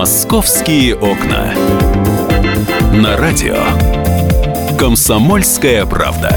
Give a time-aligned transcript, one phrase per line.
[0.00, 1.52] «Московские окна».
[2.94, 3.58] На радио
[4.78, 6.30] «Комсомольская правда».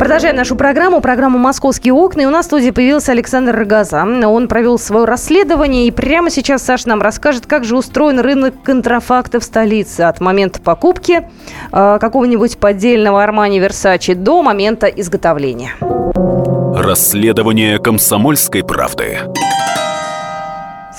[0.00, 2.22] Продолжаем нашу программу, программу «Московские окна».
[2.22, 4.02] И у нас в студии появился Александр Рогоза.
[4.02, 9.38] Он провел свое расследование и прямо сейчас Саша нам расскажет, как же устроен рынок контрафакта
[9.38, 11.28] в столице от момента покупки
[11.70, 15.76] э, какого-нибудь поддельного Армани Версачи до момента изготовления.
[16.80, 19.18] Расследование комсомольской правды.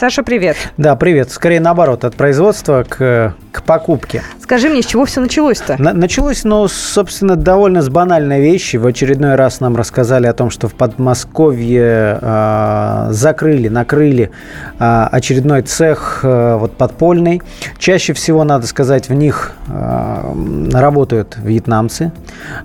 [0.02, 0.58] Саша, привет.
[0.78, 1.30] Да, привет.
[1.30, 4.24] Скорее наоборот, от производства к, к покупке.
[4.42, 5.80] Скажи мне, с чего все началось-то?
[5.80, 8.78] На, началось, ну, собственно, довольно с банальной вещи.
[8.78, 14.32] В очередной раз нам рассказали о том, что в Подмосковье э, закрыли, накрыли
[14.80, 17.44] э, очередной цех э, вот подпольный.
[17.78, 22.12] Чаще всего, надо сказать, в них э, работают вьетнамцы.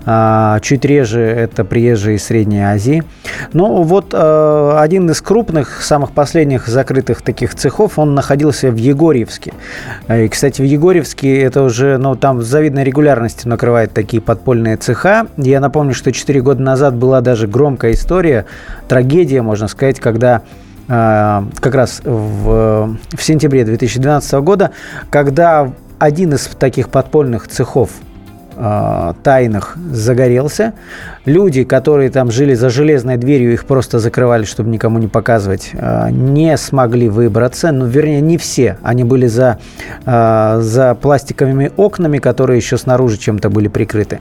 [0.07, 3.03] Э, чуть реже это приезжие из Средней Азии.
[3.53, 9.53] Ну, вот э, один из крупных, самых последних закрытых таких цехов, он находился в Егорьевске.
[10.07, 14.77] Э, и, кстати, в Егорьевске это уже, ну, там с завидной регулярностью накрывают такие подпольные
[14.77, 15.27] цеха.
[15.35, 18.45] Я напомню, что 4 года назад была даже громкая история,
[18.87, 20.41] трагедия, можно сказать, когда
[20.87, 24.71] э, как раз в, в сентябре 2012 года,
[25.09, 27.89] когда один из таких подпольных цехов
[28.57, 30.73] э, тайных загорелся.
[31.25, 36.09] Люди, которые там жили за железной дверью, их просто закрывали, чтобы никому не показывать, э,
[36.11, 37.71] не смогли выбраться.
[37.71, 38.77] Ну, вернее, не все.
[38.83, 39.59] Они были за,
[40.05, 44.19] э, за пластиковыми окнами, которые еще снаружи чем-то были прикрыты.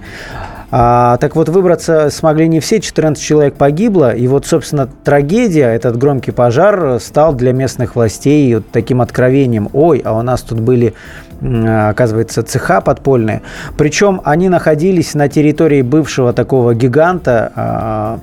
[0.70, 4.14] А, так вот, выбраться смогли не все, 14 человек погибло.
[4.14, 9.68] И вот, собственно, трагедия, этот громкий пожар стал для местных властей вот таким откровением.
[9.72, 10.94] Ой, а у нас тут были
[11.40, 13.42] оказывается, цеха подпольные.
[13.76, 18.18] Причем они находились на территории бывшего такого гиганта а,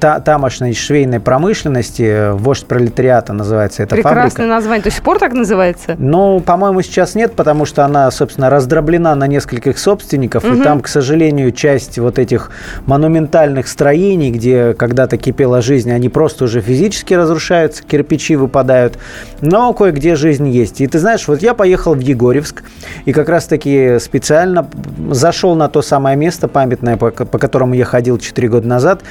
[0.00, 4.46] та, тамошной швейной промышленности, вождь пролетариата называется эта Прекрасное фабрика.
[4.46, 4.84] название.
[4.84, 5.96] До сих пор так называется?
[5.98, 10.54] Ну, по-моему, сейчас нет, потому что она, собственно, раздроблена на нескольких собственников, угу.
[10.54, 12.50] и там, к сожалению, часть вот этих
[12.86, 18.98] монументальных строений, где когда-то кипела жизнь, они просто уже физически разрушаются, кирпичи выпадают,
[19.40, 20.80] но кое-где жизнь есть.
[20.80, 22.62] И ты знаешь, вот я поехал в Егорь, Егорьевск.
[23.04, 24.68] И как раз-таки специально
[25.10, 29.02] зашел на то самое место памятное, по, по которому я ходил 4 года назад.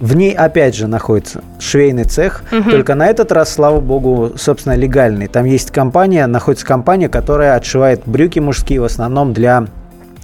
[0.00, 2.70] В ней опять же находится швейный цех, угу.
[2.70, 5.28] только на этот раз, слава богу, собственно, легальный.
[5.28, 9.66] Там есть компания, находится компания, которая отшивает брюки мужские в основном для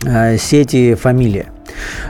[0.04, 1.46] э, сети «Фамилия».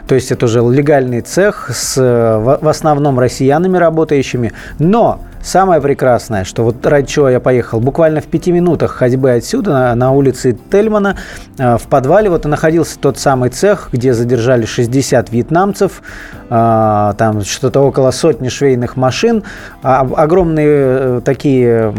[0.06, 4.52] То есть это уже легальный цех с в основном россиянами работающими.
[4.78, 9.70] Но Самое прекрасное, что вот ради чего я поехал, буквально в пяти минутах ходьбы отсюда,
[9.70, 11.16] на, на улице Тельмана,
[11.56, 12.28] э, в подвале.
[12.28, 16.03] Вот и находился тот самый цех, где задержали 60 вьетнамцев,
[16.50, 19.42] э, там что-то около сотни швейных машин,
[19.82, 21.94] а, огромные э, такие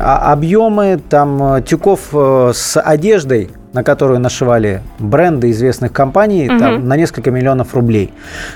[0.00, 6.58] а, объемы, там тюков с одеждой, на которую нашивали бренды известных компаний, угу.
[6.58, 8.14] там, на несколько миллионов рублей.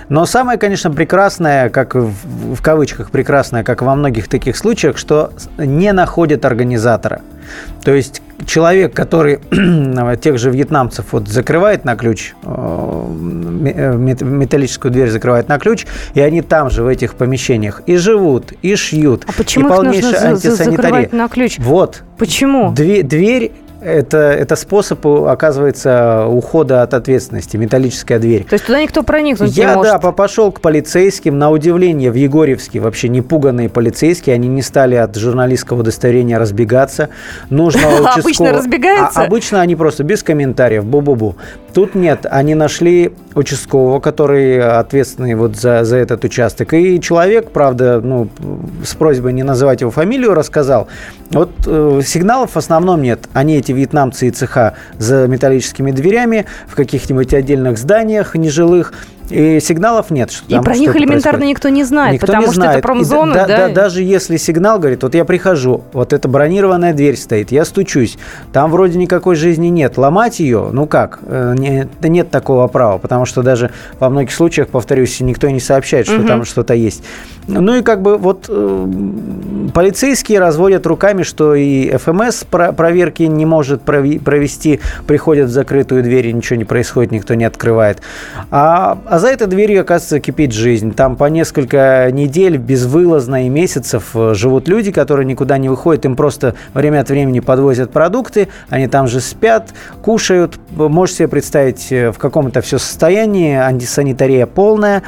[0.08, 5.32] Но самое, конечно, прекрасное, как в, в кавычках прекрасное, как во многих таких случаях, что
[5.58, 7.20] не находят организатора.
[7.84, 9.40] То есть человек, который
[10.20, 12.48] тех же вьетнамцев вот закрывает на ключ, э,
[13.74, 18.52] э, металлическую дверь закрывает на ключ, и они там же в этих помещениях и живут,
[18.62, 19.24] и шьют.
[19.26, 21.58] А почему и их нужно закрывать на ключ?
[21.58, 22.02] Вот.
[22.18, 22.72] Почему?
[22.72, 28.44] Дверь, дверь это, это способ, оказывается, ухода от ответственности, металлическая дверь.
[28.44, 29.92] То есть туда никто проникнуть Я, не может?
[29.92, 31.38] Я, да, пошел к полицейским.
[31.38, 34.34] На удивление, в Егорьевске вообще не пуганные полицейские.
[34.34, 37.10] Они не стали от журналистского удостоверения разбегаться.
[37.50, 37.82] Нужно.
[38.16, 39.20] Обычно разбегаются?
[39.20, 41.36] А, обычно они просто без комментариев, бу-бу-бу.
[41.72, 42.26] Тут нет.
[42.28, 46.74] Они нашли участкового, который ответственный вот за, за этот участок.
[46.74, 48.28] И человек, правда, ну,
[48.84, 50.88] с просьбой не называть его фамилию, рассказал.
[51.30, 53.28] Вот э, сигналов в основном нет.
[53.32, 58.92] Они эти вьетнамцы и цеха за металлическими дверями в каких-нибудь отдельных зданиях нежилых.
[59.30, 60.30] И сигналов нет.
[60.30, 61.48] Что и про них элементарно происходит.
[61.48, 62.78] никто не знает, никто потому не что знает.
[62.78, 63.74] это промзона, и, да, да, да?
[63.74, 68.16] Даже если сигнал говорит, вот я прихожу, вот эта бронированная дверь стоит, я стучусь,
[68.52, 69.98] там вроде никакой жизни нет.
[69.98, 74.68] Ломать ее, ну как, э, не, нет такого права, потому что даже во многих случаях,
[74.68, 76.26] повторюсь, никто не сообщает, что угу.
[76.26, 77.02] там что-то есть.
[77.46, 78.86] Ну и как бы вот э,
[79.72, 86.32] полицейские разводят руками, что и ФМС проверки не может провести, приходят в закрытую дверь, и
[86.32, 88.00] ничего не происходит, никто не открывает.
[88.50, 90.92] А, а за этой дверью, оказывается, кипит жизнь.
[90.92, 96.04] Там по несколько недель безвылазно и месяцев э, живут люди, которые никуда не выходят.
[96.04, 99.70] Им просто время от времени подвозят продукты, они там же спят,
[100.02, 100.58] кушают.
[100.70, 105.02] Можешь себе представить, э, в каком это все состоянии, антисанитария полная.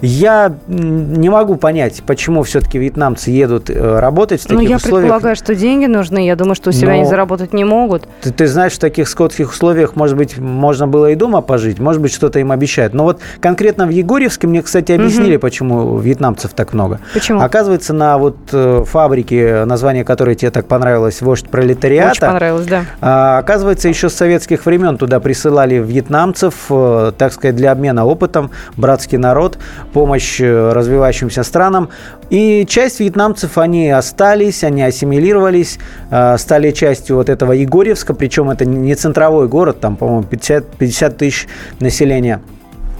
[0.00, 5.00] Я не могу понять, почему все-таки вьетнамцы едут э, работать в ну, таких я условиях.
[5.02, 6.24] предполагаю, что деньги нужны.
[6.26, 8.06] Я думаю, что у себя Но- они заработать не могут.
[8.22, 12.00] Ты, ты знаешь, в таких скотских условиях, может быть, можно было и дома пожить, может
[12.00, 12.94] быть, что-то им обещают.
[12.94, 17.00] Но вот конкретно в Егорьевске мне, кстати, объяснили, почему вьетнамцев так много.
[17.12, 17.40] Почему?
[17.40, 22.84] Оказывается, на вот э, фабрике, название которой тебе так понравилось, «Вождь пролетариата», Очень понравилось, да.
[23.00, 28.50] а, Оказывается, еще с советских времен туда присылали вьетнамцев, э, так сказать, для обмена опытом,
[28.76, 29.57] братский народ,
[29.92, 31.88] помощь э, развивающимся странам.
[32.30, 35.78] И часть вьетнамцев, они остались, они ассимилировались,
[36.10, 41.16] э, стали частью вот этого Егорьевска, причем это не центровой город, там, по-моему, 50, 50
[41.16, 41.48] тысяч
[41.80, 42.40] населения.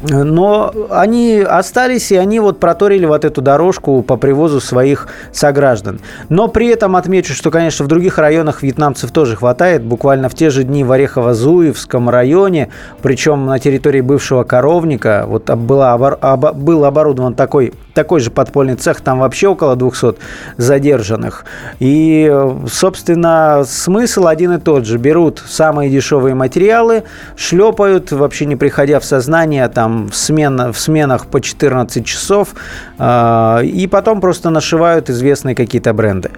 [0.02, 6.00] Но они остались, и они вот проторили вот эту дорожку по привозу своих сограждан.
[6.28, 9.82] Но при этом отмечу, что, конечно, в других районах вьетнамцев тоже хватает.
[9.82, 12.68] Буквально в те же дни в Орехово-Зуевском районе,
[13.02, 18.76] причем на территории бывшего коровника, вот была, обор- обо- был оборудован такой, такой же подпольный
[18.76, 20.14] цех, там вообще около 200
[20.56, 21.44] задержанных.
[21.80, 24.98] И, э, собственно, смысл один и тот же.
[24.98, 27.02] Берут самые дешевые материалы,
[27.36, 32.54] шлепают, вообще не приходя в сознание, там в, смена, в сменах по 14 часов,
[33.00, 36.30] э, и потом просто нашивают известные какие-то бренды.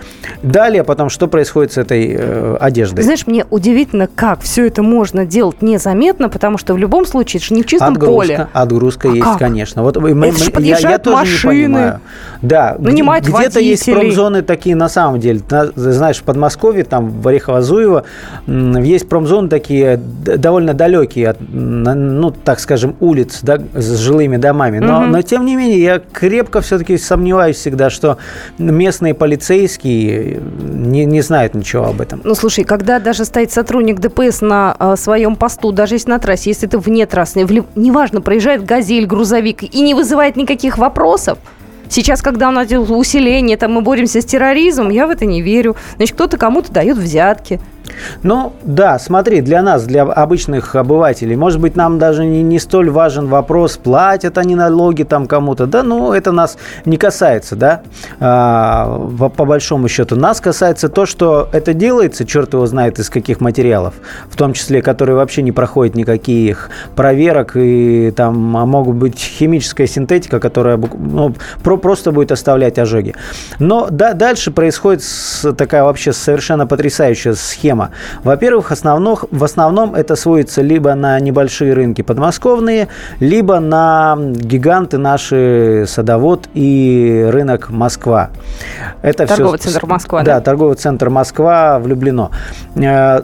[0.43, 3.03] Далее потом, что происходит с этой э, одеждой?
[3.05, 7.49] Знаешь, мне удивительно, как все это можно делать незаметно, потому что в любом случае это
[7.49, 8.49] же не в чистом Отгрузка, поле.
[8.55, 9.39] отгрузка А есть, как?
[9.39, 9.83] конечно.
[9.83, 12.01] Вот мы- мы- Это ж я- я, подъезжают тоже машины, не понимаю.
[12.43, 15.41] Да, нанимают где-то есть промзоны такие на самом деле.
[15.51, 18.05] На- знаешь, в Подмосковье, там в Орехово-Зуево,
[18.47, 24.79] есть промзоны такие довольно далекие от, ну, так скажем, улиц да, с жилыми домами.
[24.79, 25.11] Но, Мгм.
[25.13, 28.19] но тем не менее, я крепко все-таки сомневаюсь всегда, что
[28.59, 32.21] местные полицейские не, не знают ничего об этом.
[32.25, 36.51] Ну, слушай, когда даже стоит сотрудник ДПС на а, своем посту, даже если на трассе,
[36.51, 41.39] если ты вне трассы, в неважно, проезжает газель, грузовик, и не вызывает никаких вопросов,
[41.91, 45.77] Сейчас, когда у нас усиление, там мы боремся с терроризмом, я в это не верю.
[45.97, 47.61] Значит, кто-то кому-то дает взятки.
[48.23, 52.91] Ну, да, смотри, для нас, для обычных обывателей, может быть, нам даже не, не столь
[52.91, 55.67] важен вопрос, платят они налоги там кому-то.
[55.67, 57.83] Да, ну, это нас не касается, да,
[58.21, 60.17] а, по, большому счету.
[60.17, 63.95] Нас касается то, что это делается, черт его знает из каких материалов,
[64.29, 70.41] в том числе, которые вообще не проходят никаких проверок, и там могут быть химическая синтетика,
[70.41, 73.15] которая ну, про- просто будет оставлять ожоги.
[73.59, 75.03] Но да, дальше происходит
[75.57, 77.80] такая вообще совершенно потрясающая схема.
[78.25, 82.89] Во-первых, основных, в основном это сводится либо на небольшие рынки подмосковные,
[83.21, 88.31] либо на гиганты наши садовод и рынок Москва.
[89.03, 90.41] Это Торговый всё- центр Москва, Да, да?
[90.41, 92.31] торговый центр Москва влюблено.
[92.77, 93.23] Э,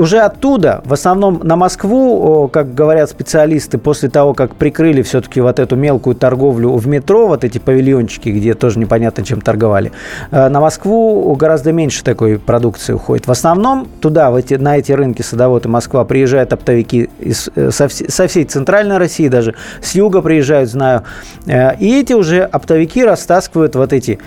[0.00, 5.58] уже оттуда, в основном на Москву, как говорят специалисты, после того, как прикрыли все-таки вот
[5.58, 9.92] эту мелкую торговлю в метро, вот эти павильончики, где тоже непонятно чем торговали,
[10.30, 13.26] э, на Москву гораздо меньше такой продукции уходит.
[13.26, 17.70] В основном туда, в эти, на эти рынки Садовод и Москва приезжают оптовики из, э,
[17.70, 21.02] со, со всей центральной России даже, с юга приезжают, знаю.
[21.46, 24.18] Э, И эти уже оптовики растаскивают вот эти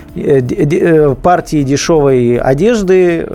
[1.22, 3.26] партии дешевой одежды,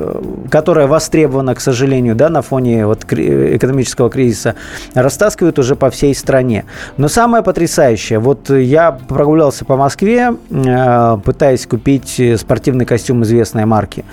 [0.49, 4.55] которая востребована, к сожалению, да, на фоне вот экономического кризиса,
[4.93, 6.65] растаскивают уже по всей стране.
[6.97, 14.05] Но самое потрясающее, вот я прогулялся по Москве, э, пытаясь купить спортивный костюм известной марки.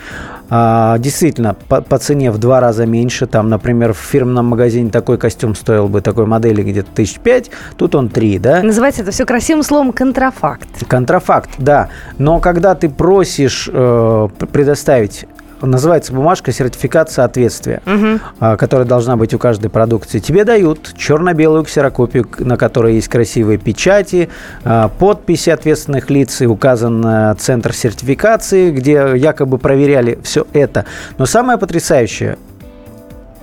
[0.48, 3.26] А, Действительно, по, по цене в два раза меньше.
[3.26, 7.94] Там, например, в фирменном магазине такой костюм стоил бы такой модели где-то тысяч пять, тут
[7.94, 8.62] он три, да?
[8.62, 10.68] Называется это все красивым словом контрафакт.
[10.86, 11.88] Контрафакт, да.
[12.18, 15.26] Но когда ты просишь э, предоставить
[15.60, 18.20] называется бумажка сертификат соответствия, Мгм.
[18.40, 20.18] а, которая должна быть у каждой продукции.
[20.18, 24.28] Тебе дают черно-белую ксерокопию, на которой есть красивые печати,
[24.64, 30.84] а, подписи ответственных лиц и указан а, центр сертификации, где якобы проверяли все это.
[31.18, 32.38] Но самое потрясающее,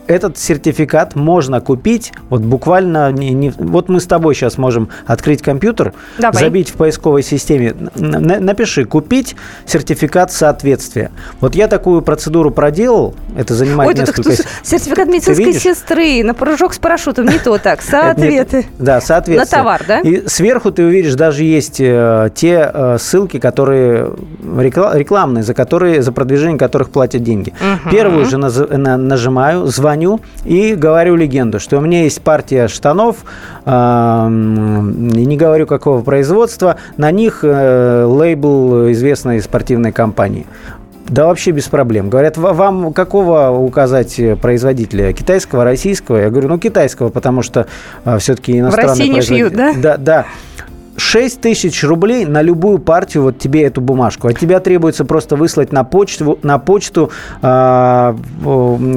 [0.08, 5.42] этот сертификат можно купить вот буквально не, не- вот мы с тобой сейчас можем открыть
[5.42, 6.44] компьютер, Давай.
[6.44, 11.12] забить в поисковой системе, н- н- напиши купить сертификат соответствия.
[11.40, 14.32] Вот я такую процедуру проделал, это занимает Ой, несколько.
[14.34, 17.26] с- сертификат медицинской сестры на прыжок с парашютом.
[17.28, 17.82] Не то так.
[17.82, 18.66] Соответы.
[18.80, 19.40] Да, соответствие.
[19.40, 20.00] На товар, да?
[20.02, 24.12] И сверху ты увидишь, даже есть э, те э, ссылки, которые
[24.44, 27.54] рекла- рекламные, за которые, за продвижение которых платят деньги.
[27.90, 29.93] Первую же на- нажимаю, звоню
[30.46, 33.18] и говорю легенду, что у меня есть партия штанов,
[33.66, 40.46] эм, не говорю какого производства, на них э, лейбл известной спортивной компании.
[41.08, 42.10] Да вообще без проблем.
[42.10, 45.12] Говорят, «Ва- вам какого указать э, производителя?
[45.12, 46.18] Китайского, российского?
[46.18, 47.68] Я говорю, ну китайского, потому что
[48.20, 50.26] все-таки иностранные России не шьют, производители- Да, да.
[51.14, 54.30] 6 тысяч рублей на любую партию, вот тебе эту бумажку.
[54.30, 58.16] От тебя требуется просто выслать на почту, на почту э,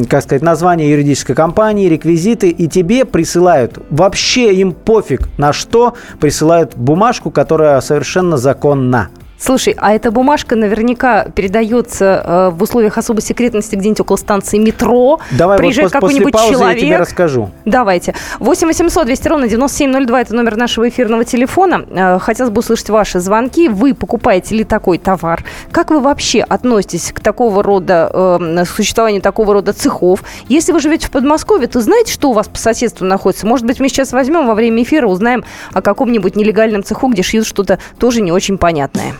[0.09, 6.75] как сказать, название юридической компании, реквизиты, и тебе присылают, вообще им пофиг на что, присылают
[6.75, 9.11] бумажку, которая совершенно законна.
[9.39, 15.21] Слушай, а эта бумажка наверняка передается э, в условиях особой секретности где-нибудь около станции метро.
[15.33, 16.83] Давай Приезжает вот какой-нибудь паузы человек.
[16.83, 17.51] я тебе расскажу.
[17.67, 18.15] Давайте.
[18.39, 21.85] 8 800 200 ровно 9702– это номер нашего эфирного телефона.
[21.91, 23.69] Э, хотелось бы услышать ваши звонки.
[23.69, 25.45] Вы покупаете ли такой товар?
[25.71, 30.25] Как вы вообще относитесь к такого рода, э, существованию такого рода цехов?
[30.49, 33.47] Если вы живете в Подмосковье, то знаете, что у вас по соседству находится?
[33.47, 37.47] Может быть, мы сейчас возьмем во время эфира, узнаем о каком-нибудь нелегальном цеху, где шьют
[37.47, 39.15] что-то тоже не очень понятное.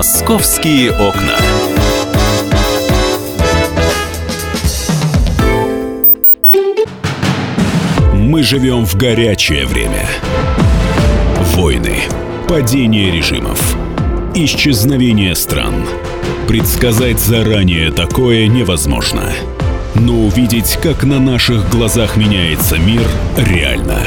[0.00, 1.36] Московские окна.
[8.14, 10.08] Мы живем в горячее время.
[11.54, 11.96] Войны,
[12.48, 13.76] падение режимов,
[14.34, 15.84] исчезновение стран.
[16.48, 19.30] Предсказать заранее такое невозможно.
[19.94, 23.98] Но увидеть, как на наших глазах меняется мир, реально.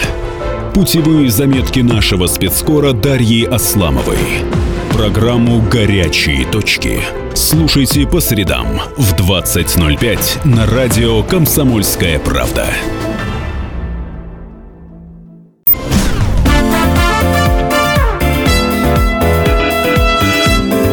[0.74, 4.18] Путевые заметки нашего спецкора Дарьи Асламовой–
[4.94, 7.00] Программу «Горячие точки»
[7.34, 12.68] слушайте по средам в 20.05 на радио «Комсомольская правда».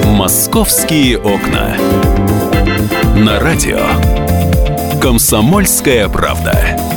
[0.06, 1.76] «Московские окна».
[3.16, 3.80] На радио
[4.98, 6.89] «Комсомольская правда».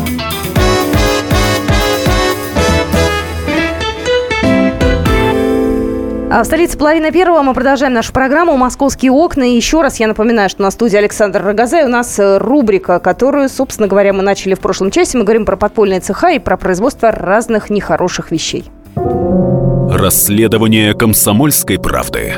[6.42, 9.44] В столице половина первого мы продолжаем нашу программу «Московские окна».
[9.44, 11.86] И еще раз я напоминаю, что на студии Александр Рогозай.
[11.86, 15.20] У нас э, рубрика, которую, собственно говоря, мы начали в прошлом часе.
[15.20, 18.66] Мы говорим про подпольные цеха и про производство разных нехороших вещей.
[18.96, 22.34] Расследование комсомольской правды.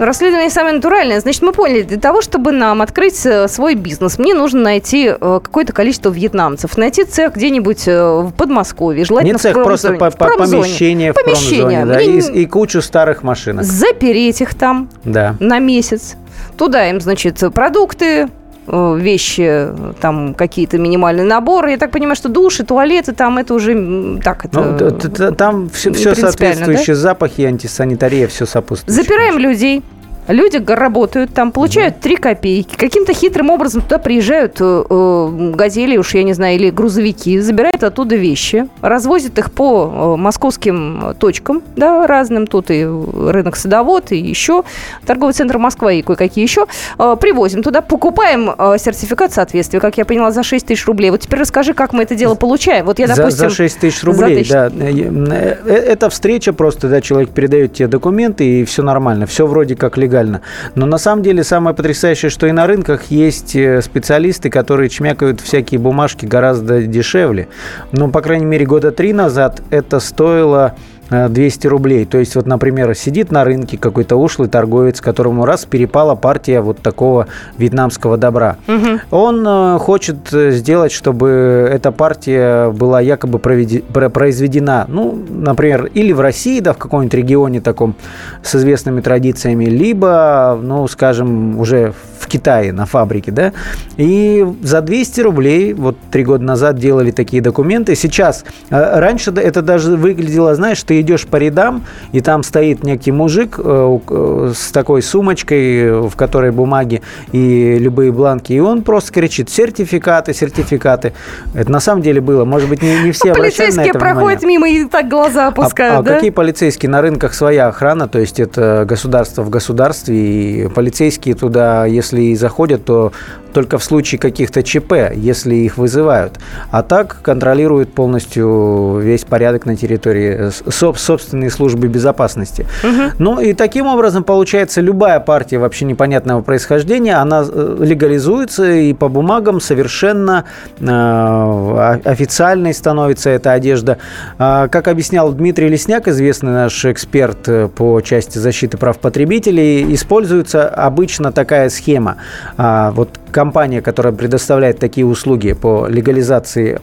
[0.00, 1.20] Расследование самое натуральное.
[1.20, 5.40] Значит, мы поняли, для того, чтобы нам открыть э, свой бизнес, мне нужно найти э,
[5.42, 6.78] какое-то количество вьетнамцев.
[6.78, 11.16] Найти цех где-нибудь э, в Подмосковье, желательно Не цех, в просто по, по, помещение в
[11.16, 11.84] помещение.
[11.84, 13.66] Да, и, и кучу старых машинок.
[13.66, 15.36] Запереть их там да.
[15.38, 16.16] на месяц.
[16.56, 18.30] Туда им, значит, продукты,
[18.70, 19.68] вещи,
[20.00, 21.72] там какие-то минимальные наборы.
[21.72, 24.60] Я так понимаю, что души, туалеты, там это уже так это.
[24.60, 27.00] Ну, там все, все соответствующие да?
[27.00, 28.94] запахи, антисанитария, все сопутствует.
[28.94, 29.82] Запираем людей,
[30.28, 32.02] Люди работают там, получают да.
[32.02, 32.76] 3 копейки.
[32.76, 37.82] Каким-то хитрым образом туда приезжают э, э, газели, уж я не знаю, или грузовики, забирают
[37.82, 42.46] оттуда вещи, развозят их по э, московским точкам, да, разным.
[42.46, 44.64] Тут и рынок садовод, и еще
[45.04, 46.66] торговый центр Москва, и кое-какие еще.
[46.98, 51.10] Э, привозим туда, покупаем э, сертификат соответствия, как я поняла, за 6 тысяч рублей.
[51.10, 52.86] Вот теперь расскажи, как мы это дело получаем.
[52.86, 53.30] Вот я, допустим...
[53.30, 54.50] За, за 6 тысяч рублей, тысяч...
[54.50, 54.68] да.
[54.68, 59.26] Э, э, это встреча просто, да, человек передает тебе документы, и все нормально.
[59.26, 60.42] Все вроде как легально легально.
[60.74, 65.40] Но на самом деле самое потрясающее, что и на рынках есть э, специалисты, которые чмякают
[65.40, 67.48] всякие бумажки гораздо дешевле.
[67.92, 70.74] Ну, по крайней мере, года три назад это стоило
[71.10, 72.04] 200 рублей.
[72.04, 76.78] То есть, вот, например, сидит на рынке какой-то ушлый торговец, которому раз перепала партия вот
[76.78, 77.26] такого
[77.58, 78.56] вьетнамского добра.
[78.68, 79.16] Угу.
[79.16, 86.20] Он э, хочет сделать, чтобы эта партия была якобы проведи, произведена, ну, например, или в
[86.20, 87.94] России, да, в каком-нибудь регионе таком
[88.42, 93.52] с известными традициями, либо, ну, скажем, уже в Китае на фабрике, да.
[93.96, 97.94] И за 200 рублей, вот три года назад делали такие документы.
[97.94, 103.12] Сейчас, э, раньше это даже выглядело, знаешь, ты идешь по рядам, и там стоит некий
[103.12, 109.12] мужик э, э, с такой сумочкой, в которой бумаги и любые бланки, и он просто
[109.12, 111.12] кричит «сертификаты, сертификаты».
[111.54, 112.44] Это на самом деле было.
[112.44, 115.98] Может быть, не, не все обращали на это проходят мимо и так глаза опускают, а,
[115.98, 116.14] а да?
[116.14, 116.90] какие полицейские?
[116.90, 122.34] На рынках своя охрана, то есть это государство в государстве, и полицейские туда, если и
[122.34, 123.12] заходят, то
[123.52, 126.38] только в случае каких-то ЧП, если их вызывают.
[126.70, 132.66] А так контролируют полностью весь порядок на территории собственной службы безопасности.
[132.82, 133.12] Угу.
[133.18, 139.08] Ну и таким образом получается любая партия вообще непонятного происхождения, она э, легализуется и по
[139.08, 140.44] бумагам совершенно
[140.78, 143.98] э, официальной становится эта одежда.
[144.38, 150.68] Э, как объяснял Дмитрий Лесняк, известный наш эксперт э, по части защиты прав потребителей, используется
[150.68, 152.16] обычно такая схема.
[152.56, 156.80] Э, вот компания, которая предоставляет такие услуги по легализации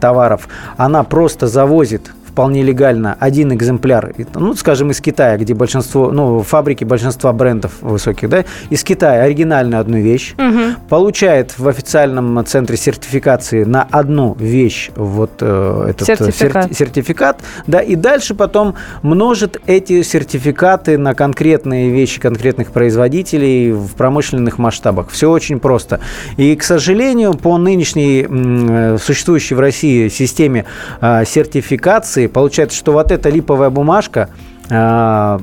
[0.00, 6.40] товаров, она просто завозит вполне легально один экземпляр, ну, скажем, из Китая, где большинство, ну,
[6.40, 10.78] фабрики большинства брендов высоких, да, из Китая оригинальную одну вещь, угу.
[10.88, 16.70] получает в официальном центре сертификации на одну вещь вот э, этот сертификат.
[16.70, 23.90] Серти- сертификат, да, и дальше потом множит эти сертификаты на конкретные вещи конкретных производителей в
[23.90, 25.10] промышленных масштабах.
[25.10, 26.00] Все очень просто.
[26.38, 30.64] И, к сожалению, по нынешней э, существующей в России системе
[31.02, 34.30] э, сертификации получается, что вот эта липовая бумажка
[34.68, 35.38] э,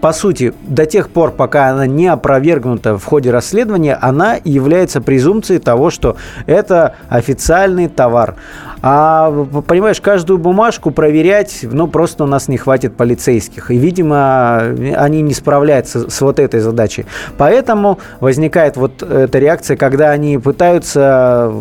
[0.00, 5.60] по сути, до тех пор, пока она не опровергнута в ходе расследования, она является презумпцией
[5.60, 6.16] того, что
[6.46, 8.36] это официальный товар.
[8.82, 9.30] А,
[9.66, 13.70] понимаешь, каждую бумажку проверять, ну, просто у нас не хватит полицейских.
[13.70, 14.62] И, видимо,
[14.96, 17.04] они не справляются с вот этой задачей.
[17.36, 21.52] Поэтому возникает вот эта реакция, когда они пытаются,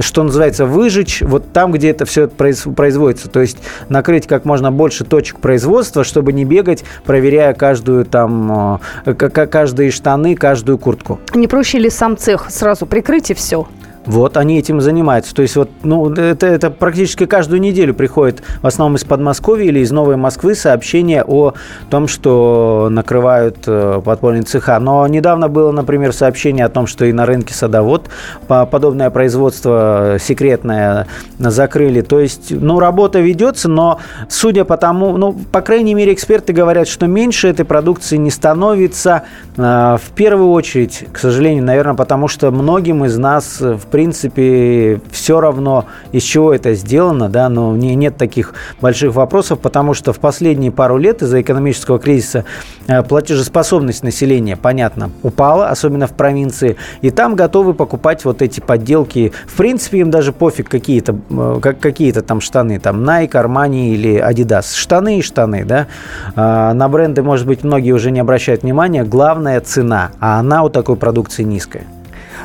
[0.00, 3.28] что называется, выжечь вот там, где это все производится.
[3.28, 3.58] То есть
[3.88, 7.67] накрыть как можно больше точек производства, чтобы не бегать, проверяя каждую
[8.04, 11.18] там, э, каждые штаны, каждую куртку.
[11.34, 13.66] Не проще ли сам цех сразу прикрыть и все?
[14.06, 15.34] Вот, они этим занимаются.
[15.34, 19.80] То есть вот, ну, это, это практически каждую неделю приходит, в основном из Подмосковья или
[19.80, 21.54] из Новой Москвы, сообщение о
[21.90, 24.78] том, что накрывают э, подпольные цеха.
[24.78, 28.08] Но недавно было, например, сообщение о том, что и на рынке садовод
[28.46, 31.06] подобное производство секретное
[31.38, 32.00] закрыли.
[32.00, 36.88] То есть, ну, работа ведется, но судя по тому, ну, по крайней мере, эксперты говорят,
[36.88, 39.24] что меньше этой продукции не становится.
[39.56, 45.40] Э, в первую очередь, к сожалению, наверное, потому что многим из нас, в принципе, все
[45.40, 50.20] равно, из чего это сделано, да, но не, нет таких больших вопросов, потому что в
[50.20, 52.44] последние пару лет из-за экономического кризиса
[52.86, 59.32] э, платежеспособность населения, понятно, упала, особенно в провинции, и там готовы покупать вот эти подделки.
[59.48, 64.24] В принципе, им даже пофиг какие-то э, как, какие-то там штаны, там Nike, Armani или
[64.24, 64.76] Adidas.
[64.76, 65.88] Штаны и штаны, да.
[66.36, 69.02] А, на бренды, может быть, многие уже не обращают внимания.
[69.02, 71.97] Главная цена, а она у такой продукции низкая.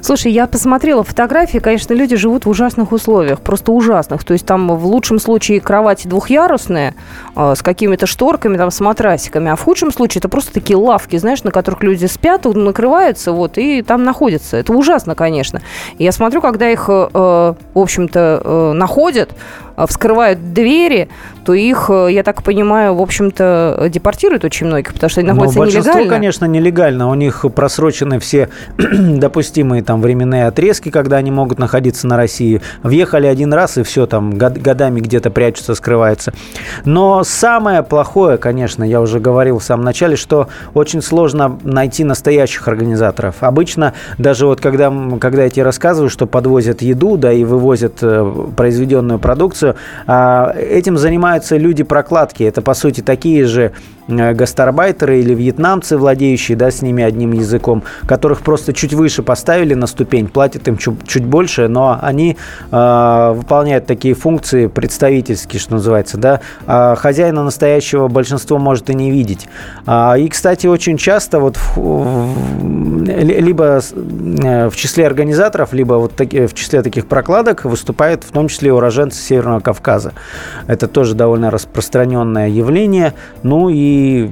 [0.04, 4.26] Слушай, я посмотрела фотографии, конечно, люди живут в ужасных условиях, просто ужасных.
[4.26, 6.94] То есть там в лучшем случае кровати двухъярусные,
[7.38, 11.16] э, с какими-то шторками, там, с матрасиками, а в худшем случае это просто такие лавки,
[11.16, 14.58] знаешь, на которых люди спят, накрываются, вот, и там находятся.
[14.58, 15.62] Это ужасно, конечно.
[15.98, 19.30] Я смотрю, когда их, э, в общем-то, э, находят,
[19.78, 21.10] вскрывают двери,
[21.46, 25.58] то их, э, я так понимаю, в общем-то, депортируют очень многих, потому что они находятся
[25.58, 26.14] Но большинство, нелегально.
[26.14, 27.10] конечно, нелегально.
[27.10, 32.62] У них просрочены все допустимые там временные отрезки, когда они могут находиться на России.
[32.84, 36.34] Въехали один раз, и все, там годами где-то прячутся, скрываются.
[36.86, 42.68] Но самое плохое, конечно, я уже говорил в самом начале, что очень сложно найти настоящих
[42.68, 43.36] организаторов.
[43.42, 48.34] Обычно даже вот когда, когда я тебе рассказываю, что подвозят еду, да, и вывозят э,
[48.56, 49.76] произведенную продукцию, информацию.
[50.08, 52.44] А, этим занимаются люди прокладки.
[52.44, 53.72] Это, по сути, такие же
[54.08, 59.88] гастарбайтеры или вьетнамцы, владеющие да, с ними одним языком, которых просто чуть выше поставили на
[59.88, 62.38] ступень, платят им чуть, чуть больше, но они
[62.72, 66.18] э, выполняют такие функции представительские, что называется.
[66.18, 66.42] Да?
[66.68, 69.48] А хозяина настоящего большинство может и не видеть.
[69.86, 76.14] А, и, кстати, очень часто вот в, в, либо э, в числе организаторов, либо вот
[76.16, 80.14] таки, в числе таких прокладок выступают в том числе уроженцы Северного Кавказа.
[80.68, 83.14] Это тоже довольно распространенное явление.
[83.44, 84.32] Ну и и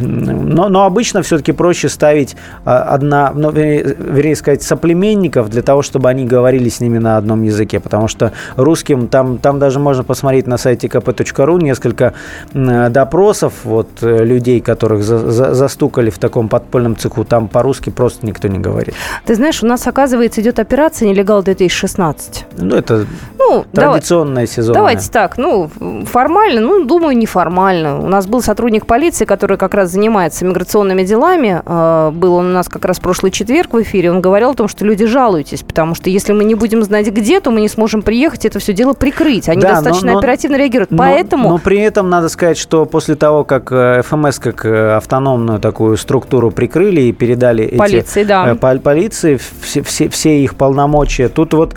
[0.00, 6.08] но, но обычно все-таки проще ставить а, одна, ну, вернее сказать, соплеменников для того, чтобы
[6.08, 10.46] они говорили с ними на одном языке, потому что русским там, там даже можно посмотреть
[10.46, 12.14] на сайте kp.ru несколько
[12.52, 18.26] допросов вот э, людей, которых за, за, застукали в таком подпольном цеху, там по-русски просто
[18.26, 18.94] никто не говорит.
[19.24, 22.44] Ты знаешь, у нас, оказывается, идет операция «Нелегал 2016».
[22.58, 23.06] Ну, это
[23.48, 24.74] ну, традиционная давай, сезонная.
[24.74, 25.70] Давайте так, ну,
[26.06, 28.00] формально, ну, думаю, неформально.
[28.00, 31.62] У нас был сотрудник полиции, который как раз занимается миграционными делами.
[31.64, 34.10] А, был он у нас как раз прошлый четверг в эфире.
[34.10, 37.40] Он говорил о том, что люди жалуютесь, потому что если мы не будем знать где,
[37.40, 39.48] то мы не сможем приехать это все дело прикрыть.
[39.48, 40.90] Они да, достаточно но, но, оперативно реагируют.
[40.90, 41.48] Но, Поэтому...
[41.50, 45.96] Но при этом надо сказать, что после того, как э, ФМС как э, автономную такую
[45.96, 48.52] структуру прикрыли и передали полиции, эти, да.
[48.52, 51.74] Э, полиции все, все, все их полномочия, тут вот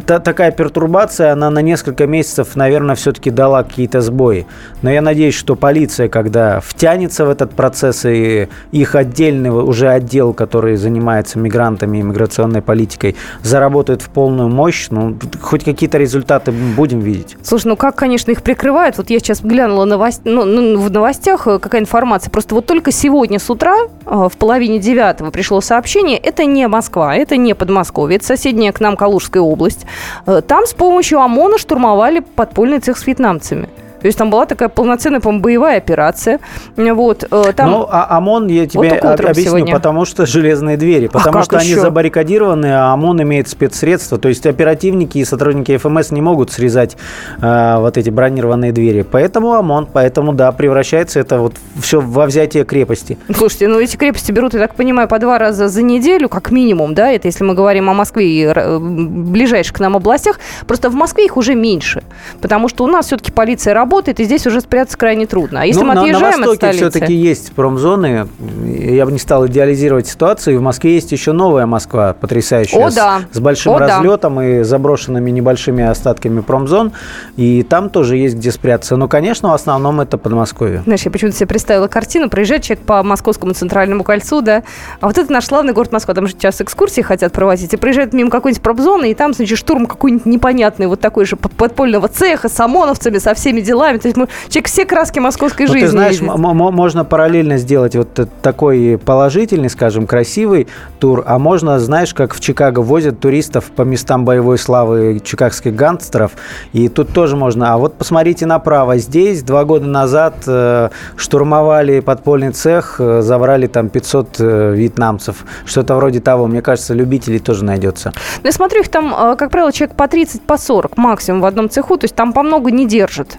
[0.00, 4.46] такая пертурбация, она на несколько месяцев, наверное, все-таки дала какие-то сбои.
[4.82, 10.32] Но я надеюсь, что полиция, когда втянется в этот процесс, и их отдельный уже отдел,
[10.34, 17.00] который занимается мигрантами и миграционной политикой, заработает в полную мощь, ну, хоть какие-то результаты будем
[17.00, 17.36] видеть.
[17.42, 18.98] Слушай, ну как, конечно, их прикрывают.
[18.98, 22.30] Вот я сейчас глянула новость, ну, ну, в новостях, э, какая информация.
[22.30, 26.18] Просто вот только сегодня с утра в половине девятого пришло сообщение.
[26.18, 29.83] Это не Москва, это не Подмосковье, это соседняя к нам Калужская область.
[30.24, 33.68] Там с помощью ОМОНа штурмовали подпольный цех с вьетнамцами.
[34.04, 36.38] То есть там была такая полноценная, по боевая операция.
[36.76, 37.70] Вот, э, там...
[37.70, 39.72] Ну, а ОМОН я тебе вот объясню, сегодня.
[39.72, 41.06] потому что железные двери.
[41.06, 41.72] А потому а что еще?
[41.72, 44.18] они забаррикадированы, а ОМОН имеет спецсредства.
[44.18, 46.98] То есть оперативники и сотрудники ФМС не могут срезать
[47.40, 49.06] э, вот эти бронированные двери.
[49.10, 53.16] Поэтому ОМОН, поэтому, да, превращается это вот все во взятие крепости.
[53.34, 56.92] Слушайте, ну эти крепости берут, я так понимаю, по два раза за неделю, как минимум,
[56.92, 60.40] да, это если мы говорим о Москве и э, ближайших к нам областях.
[60.66, 62.02] Просто в Москве их уже меньше,
[62.42, 65.60] потому что у нас все-таки полиция работает, работает, и здесь уже спрятаться крайне трудно.
[65.60, 68.26] А если ну, мы отъезжаем на, на Востоке все-таки есть промзоны.
[68.66, 70.58] Я бы не стал идеализировать ситуацию.
[70.58, 72.86] В Москве есть еще новая Москва, потрясающая.
[72.86, 73.20] О, с, да.
[73.30, 74.44] с большим О, разлетом да.
[74.44, 76.92] и заброшенными небольшими остатками промзон.
[77.36, 78.96] И там тоже есть где спрятаться.
[78.96, 80.82] Но, конечно, в основном это Подмосковье.
[80.84, 82.28] Знаешь, я почему-то себе представила картину.
[82.28, 84.64] Проезжает человек по Московскому центральному кольцу, да,
[85.00, 86.14] а вот это наш славный город Москва.
[86.14, 87.72] Там же сейчас экскурсии хотят проводить.
[87.72, 92.08] И проезжает мимо какой-нибудь промзоны, и там, значит, штурм какой-нибудь непонятный, вот такой же подпольного
[92.08, 93.83] цеха с ОМОНовцами, со всеми делами.
[93.92, 95.86] То есть мы, человек все краски московской ну, жизни.
[95.86, 100.68] Ты знаешь, можно параллельно сделать вот такой положительный, скажем, красивый
[100.98, 106.32] тур, а можно, знаешь, как в Чикаго возят туристов по местам боевой славы чикагских гангстеров,
[106.72, 107.72] и тут тоже можно.
[107.72, 113.88] А вот посмотрите направо, здесь два года назад э, штурмовали подпольный цех, э, забрали там
[113.88, 116.46] 500 э, вьетнамцев, что-то вроде того.
[116.46, 118.12] Мне кажется, любителей тоже найдется.
[118.42, 121.68] Ну, я смотрю, их там, как правило, человек по 30, по 40 максимум в одном
[121.70, 123.38] цеху, то есть там по много не держат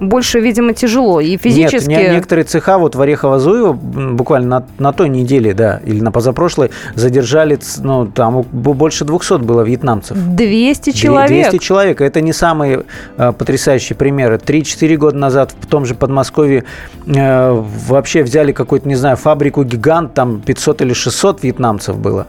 [0.00, 1.20] больше, видимо, тяжело.
[1.20, 1.88] И физически...
[1.88, 6.70] Нет, некоторые цеха, вот в Орехово-Зуево буквально на, на той неделе, да, или на позапрошлой,
[6.94, 10.16] задержали, ну, там больше 200 было вьетнамцев.
[10.16, 11.50] 200 человек?
[11.50, 12.00] 200 человек.
[12.00, 12.84] Это не самые
[13.16, 14.36] э, потрясающие примеры.
[14.36, 16.64] 3-4 года назад в том же Подмосковье
[17.06, 22.26] э, вообще взяли какую-то, не знаю, фабрику «Гигант», там 500 или 600 вьетнамцев было.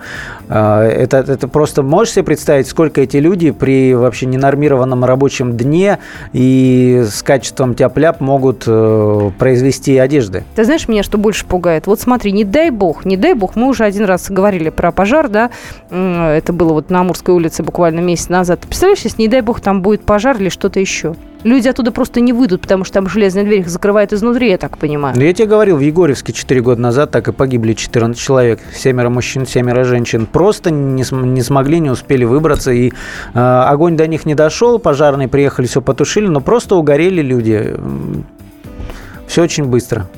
[0.50, 6.00] Э, это, это просто, можешь себе представить, сколько эти люди при вообще ненормированном рабочем дне
[6.34, 10.44] и с качеством количеством тяп-ляп могут э, произвести одежды.
[10.56, 11.88] Ты знаешь, меня что больше пугает?
[11.88, 15.28] Вот смотри, не дай бог, не дай бог, мы уже один раз говорили про пожар,
[15.28, 15.50] да,
[15.90, 18.62] это было вот на Амурской улице буквально месяц назад.
[18.62, 21.16] Представляешь, если не дай бог там будет пожар или что-то еще?
[21.48, 24.78] Люди оттуда просто не выйдут, потому что там железная дверь их закрывает изнутри, я так
[24.78, 25.16] понимаю.
[25.16, 28.60] Ну, я тебе говорил, в Егорьевске 4 года назад так и погибли 14 человек.
[28.76, 30.26] Семеро мужчин, семеро женщин.
[30.26, 32.72] Просто не, не смогли, не успели выбраться.
[32.74, 32.92] И э,
[33.34, 37.76] огонь до них не дошел, пожарные приехали, все потушили, но просто угорели люди.
[39.26, 40.10] Все очень быстро.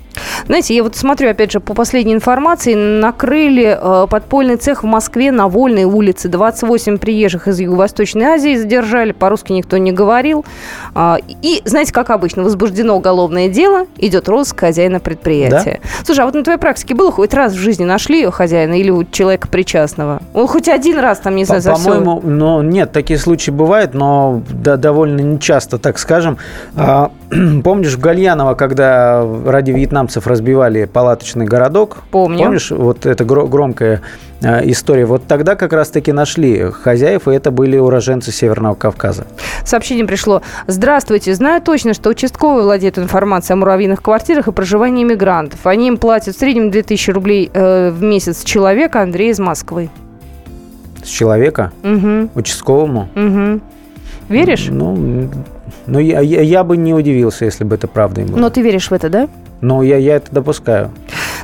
[0.45, 5.31] Знаете, я вот смотрю, опять же, по последней информации, накрыли э, подпольный цех в Москве
[5.31, 6.27] на Вольной улице.
[6.27, 10.45] 28 приезжих из Юго-Восточной Азии задержали, по-русски никто не говорил.
[10.95, 15.79] Э, и, знаете, как обычно, возбуждено уголовное дело, идет розыск хозяина предприятия.
[15.83, 15.89] Да?
[16.05, 18.89] Слушай, а вот на твоей практике было хоть раз в жизни нашли ее хозяина или
[18.89, 20.21] у человека причастного?
[20.33, 24.41] Он хоть один раз там, не знаю, за По-моему, ну, нет, такие случаи бывают, но
[24.49, 26.37] да, довольно нечасто, так скажем.
[26.75, 27.11] А,
[27.63, 31.97] помнишь, в Гальяново, когда ради вьетнамцев разбивали палаточный городок.
[32.11, 32.39] Помню.
[32.39, 34.01] Помнишь, вот эта громкая
[34.41, 35.05] э, история.
[35.05, 39.27] Вот тогда как раз-таки нашли хозяев, и это были уроженцы Северного Кавказа.
[39.63, 40.41] Сообщение пришло.
[40.67, 41.33] Здравствуйте.
[41.35, 45.65] Знаю точно, что участковый владеет информацией о муравьиных квартирах и проживании мигрантов.
[45.67, 49.01] Они им платят в среднем 2000 рублей э, в месяц человека.
[49.01, 49.89] Андрей из Москвы.
[51.03, 51.71] С человека?
[51.83, 52.31] Угу.
[52.35, 53.09] Участковому?
[53.15, 53.61] Угу.
[54.29, 54.67] Веришь?
[54.69, 55.29] Ну,
[55.87, 58.37] ну я, я, я бы не удивился, если бы это правда было.
[58.37, 59.27] Но ты веришь в это, да?
[59.61, 60.91] Ну, я, я это допускаю.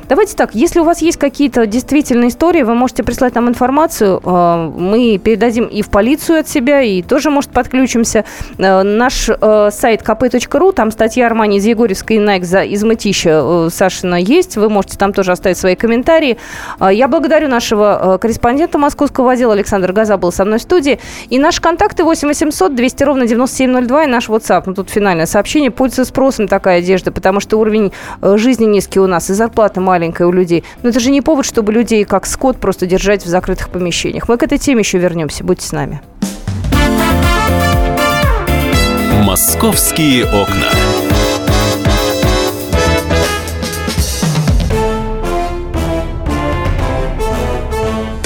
[0.08, 4.70] Давайте так, если у вас есть какие-то действительно истории, вы можете прислать нам информацию, э,
[4.76, 8.24] мы передадим и в полицию от себя, и тоже, может, подключимся.
[8.58, 14.14] Э, наш э, сайт kp.ru, там статья Армани из Егорьевской и Найкза из Мытища Сашина
[14.14, 16.38] есть, вы можете там тоже оставить свои комментарии.
[16.80, 21.00] Я благодарю нашего корреспондента московского отдела Александра Газа был со мной в студии.
[21.30, 24.62] И наши контакты 8 800 200 ровно 9702 и наш WhatsApp.
[24.66, 25.70] Ну, тут финальное сообщение.
[25.70, 27.92] Пользуется спросом такая одежда, потому что уровень
[28.22, 30.62] жизни низкий у нас и зарплата маленькая маленькая у людей.
[30.82, 34.28] Но это же не повод, чтобы людей как скот просто держать в закрытых помещениях.
[34.28, 35.42] Мы к этой теме еще вернемся.
[35.42, 36.02] Будьте с нами.
[39.24, 40.70] Московские окна.